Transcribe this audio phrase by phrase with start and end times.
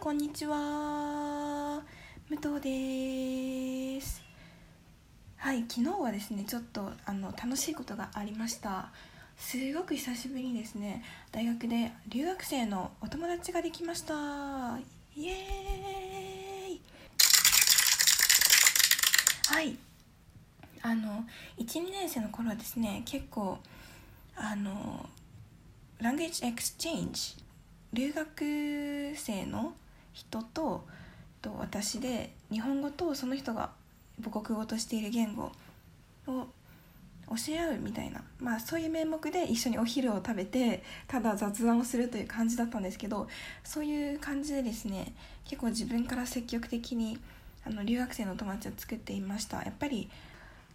[0.00, 1.82] こんにちは。
[2.30, 4.22] 武藤です。
[5.36, 8.92] はい昨日はですねちょっとあの楽しいことがありました。
[9.36, 11.04] すごく久しぶりにですね。
[11.32, 14.14] 大学で留学生のお友達ができました。
[15.14, 16.80] イエーイ。
[19.48, 19.76] はい。
[20.80, 21.26] あの
[21.58, 23.58] 12年生の頃はですね結構
[24.34, 25.10] あの
[25.98, 27.34] Language Exchange
[27.92, 29.74] 留学生の
[30.12, 30.86] 人と
[31.42, 33.70] と私で日本語とその人が
[34.22, 35.50] 母国語としている言語
[36.26, 36.46] を
[37.30, 43.28] 教え合うみたいな、まあ、そういう名目で一緒にお昼を食べてただ雑談をするという感じだったんですけど
[43.62, 45.12] そういう感じでですね
[45.44, 47.18] 結構自分から積極的に
[47.64, 49.58] あの留学生の友達を作っていました。
[49.62, 50.08] やっぱり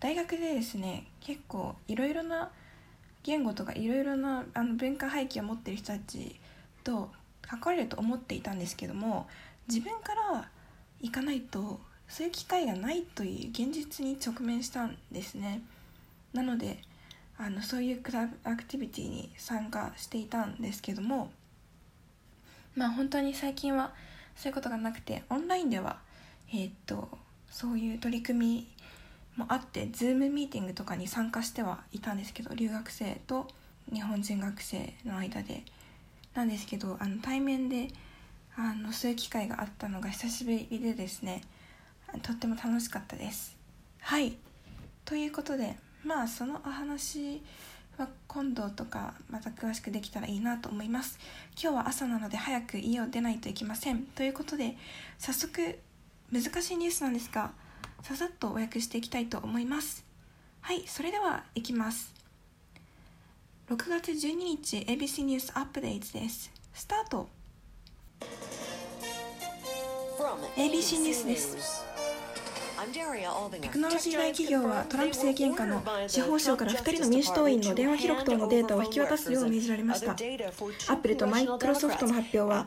[0.00, 2.50] 大学でですね結構いろいろな
[3.22, 6.36] 言語とかいろいろなあの文化背景を持っている人たち
[6.84, 7.10] と
[7.46, 9.26] 関われると思っていたんですけども
[9.68, 10.48] 自分から
[11.00, 15.62] 行かないとそういう機会がないという現実に直面したんですね。
[16.32, 16.78] なので
[17.38, 21.32] あのそういうクラブアクティビティに参加していたんですけども
[22.76, 23.92] まあ本当に最近は
[24.36, 25.98] そういうことがなくてオンラインでは
[26.52, 27.08] えー、っと
[27.50, 28.68] そういう取り組み
[29.36, 33.48] もあって Zoom ミーティングとかに参加してはいたんですけど留学生と
[33.92, 35.64] 日本人学生の間で。
[36.34, 37.88] なんですけどあの対面で
[38.56, 41.42] あのそういう機会があったのが久しぶりでですね
[42.22, 43.56] とっても楽しかったです。
[44.00, 44.36] はい。
[45.04, 47.42] ということでまあそのお話
[47.98, 51.18] は今度とかまた詳しくできたらいいなと思います。
[51.60, 54.02] 今日は朝なので早く家を出ないといけません。
[54.04, 54.76] ということで
[55.18, 55.78] 早速
[56.30, 57.52] 難しいニュースなんですが
[58.02, 60.04] ささっとお訳していきたいと思います。
[60.60, 60.84] はい。
[60.86, 62.23] それではいきます。
[63.66, 66.52] 6月12日 ABC ニュースアップデートです。
[66.74, 67.28] スタート。
[70.54, 71.86] ABC ニュースです
[72.84, 80.12] テクノロジー大企業はトランプ政権下の司法省から2人の民主党員の電話記録等のデータを引き渡すよう命じられました。
[80.12, 82.66] アップルとマイクロソフトの発表は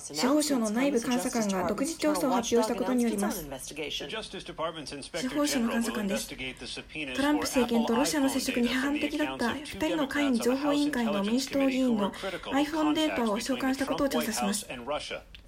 [0.00, 3.44] 司法省の内部監査官が独自調査を発表したことによります。
[3.44, 6.28] 司法省の監査官です。
[6.28, 14.66] トランプ政権とロシアの接触に批判的だった2人の会員情報委員会の民主党議員の iPhone データを召喚したことを調査します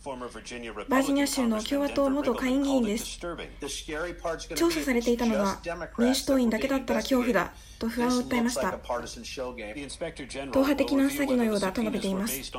[0.04, 3.18] バージニア州の共和党元下院議員です。
[4.54, 5.60] 調査されていたのは
[5.98, 8.72] 民主党員だけだったら恐怖だと不安を訴えました。
[10.52, 12.52] 党派的な詐欺のようだと述べています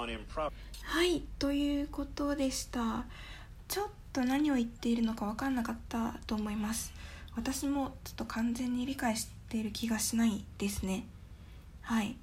[0.83, 3.05] はいということでした。
[3.67, 6.93] ちょっと何を言っているのか分からなかったと思います。
[7.35, 11.05] 私もちょっと完全に理解している気がしないですね。
[11.81, 12.17] はい。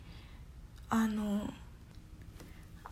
[0.90, 1.52] あの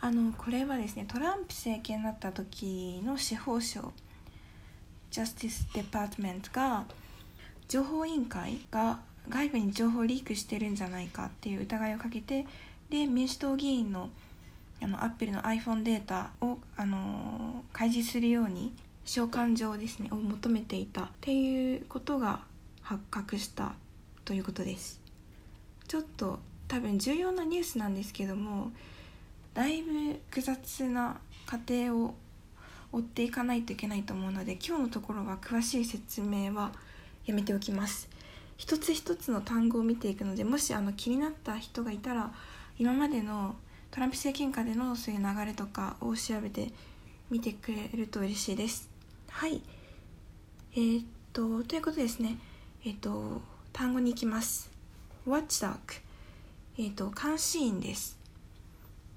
[0.05, 3.93] あのこれはですねトランプ政権だった時の司法省
[5.13, 6.85] ジャスティス・デパートメントが
[7.69, 8.99] 情報委員会が
[9.29, 12.45] 外部に情報をリークしてるんじゃないかっていう疑いをかけて
[12.91, 14.11] で民主党議員の
[14.83, 18.75] あのアップルの iPhone データを、あの開示するように
[19.05, 22.41] 召喚状ですねを求めていたっていうことが
[22.81, 23.75] 発覚した
[24.25, 25.01] ということです。
[25.87, 28.73] ちょっと多分重要なニュースなんですけども
[29.55, 32.15] だいぶ複雑な過程を
[32.93, 36.73] 追っていかないといけないと思うので今日のところは詳しい説明は
[37.27, 38.09] やめておきます。
[38.57, 42.33] 一つ一つの単語を見ていくのでもしあの気になった人がいたら
[42.79, 43.57] 今までの
[43.91, 46.71] トランプ政権下でのそういう流れとかを調べて
[47.31, 48.89] みてくれると嬉しいです。
[49.29, 49.63] はい。
[50.75, 52.39] えー、っとということですね。
[52.85, 53.43] えー、っと
[53.73, 54.71] 単語に行きます。
[55.27, 55.77] Watchdog
[56.79, 58.22] えー、っと監視員です。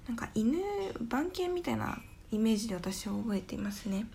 [0.06, 0.58] なんか犬
[1.00, 1.98] 番犬みたいな
[2.30, 4.06] イメージで私は覚えていますね。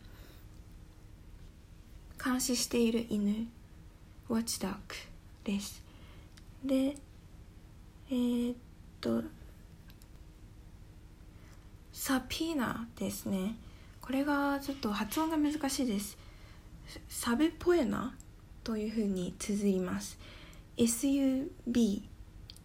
[2.24, 3.47] 監視している犬
[4.29, 4.96] ウォッチダーク
[5.44, 5.84] です。
[6.63, 6.96] で
[8.09, 8.55] えー、っ
[9.02, 9.23] と
[11.91, 13.55] サピーナですね。
[14.02, 16.17] これがちょっと発音が難しいです。
[17.09, 18.16] サブポエナ
[18.64, 20.17] というふうに綴ります。
[20.78, 22.02] SUB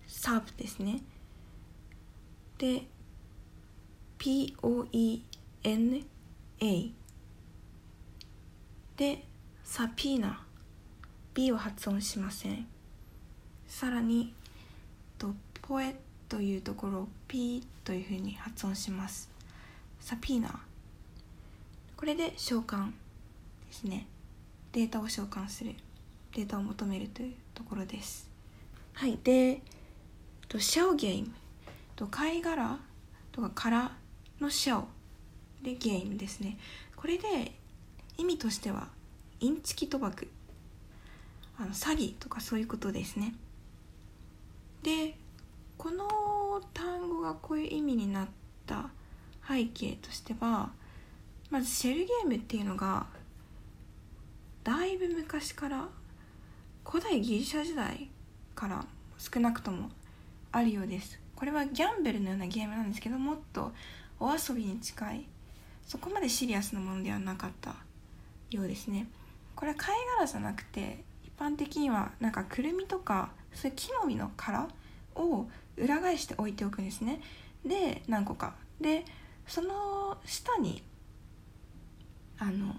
[0.06, 1.02] サブですね。
[2.58, 2.87] で
[4.26, 6.02] P-O-E-N-A
[8.96, 9.25] で
[9.62, 10.44] サピーナ
[11.32, 12.67] B を発音しません。
[13.69, 14.34] さらに
[15.17, 15.32] と
[15.62, 15.94] ポエ
[16.28, 19.31] というところを P というふうに発音します。
[20.00, 20.61] サピーナ。
[21.96, 22.94] これで召喚で
[23.70, 24.08] すね。
[24.72, 25.72] データを召喚する。
[26.34, 28.29] データを求めるというところです。
[28.94, 29.20] はい。
[29.22, 29.62] で
[30.58, 31.29] シャオゲーム。
[32.11, 32.81] 貝殻。
[33.31, 33.93] とか殻。
[34.41, 34.88] のシャオ
[35.62, 36.59] でゲームですね。
[36.94, 37.53] これで
[38.19, 38.88] 意味としては
[39.41, 40.29] インチキ賭博。
[41.59, 43.35] あの詐欺とかそういうことですね。
[44.83, 45.17] で
[45.79, 48.29] この単語がこういう意味になっ
[48.67, 48.91] た
[49.47, 50.71] 背景としては
[51.50, 53.06] まずシェルゲームっていうのが
[54.65, 55.89] だいぶ昔から
[56.85, 58.11] 古代ギリシャ時代
[58.55, 58.85] から
[59.19, 59.91] 少なくとも
[60.53, 61.19] あるようです。
[61.35, 63.73] これはギャンブルのようなゲームなんですけどもっと
[64.19, 65.27] お遊びに近い。
[65.87, 67.77] そこまでシリアスなものではなかった
[68.51, 69.09] ようですね。
[69.55, 74.69] これは貝殻じゃなくて一般的にはなんかくるみとかそういう木の実の殻
[75.15, 75.47] を
[75.77, 77.21] 裏返して置いておくんですね。
[77.65, 78.55] で何個か。
[78.81, 79.05] で
[79.47, 80.83] その下に
[82.39, 82.75] あの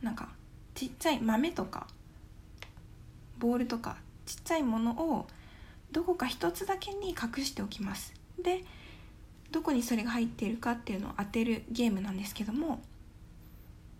[0.00, 0.28] なんか
[0.74, 1.86] ちっちゃい豆とか
[3.38, 3.96] ボールとか
[4.26, 5.26] ちっちゃいものを
[5.92, 8.14] どこか一つだけに隠しておきます。
[8.42, 8.64] で
[9.54, 12.82] どこにそれが入っているかっていうのを当てるゲームなんですけども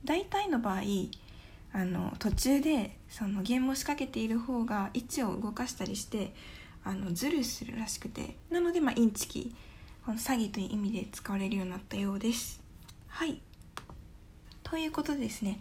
[0.04, 0.80] 大体の場合
[1.72, 6.34] あの途中でそのゲームを仕掛けている方が位置を動かしたりして
[6.82, 9.54] あのズルするらしくてなので、まあ、インチキ
[10.04, 12.60] この詐欺という意味で使われるようになったようです。
[13.06, 13.40] はい。
[14.64, 15.60] ということでですね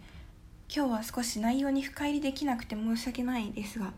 [0.74, 3.92] 今日は少し内容に深入りできなくて申し訳ないですが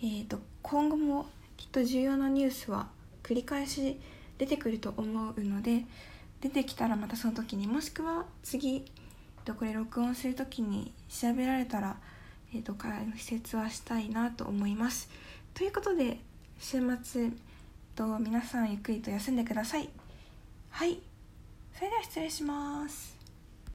[0.00, 1.26] えーと、今後も
[1.56, 2.88] きっと重要なニュースは
[3.24, 3.98] 繰り返し
[4.38, 5.84] 出てくると思うので
[6.40, 8.84] 出てきたらまたその時にもしくは次
[9.52, 11.96] これ録音する時に調べられたら、
[12.54, 15.10] えーと、解説はしたいなと思います。
[15.52, 16.18] ということで
[16.58, 17.30] 週末
[17.94, 19.90] と皆さんゆっくりと休んでください。
[20.70, 20.98] はい
[21.74, 23.13] それでは失礼します。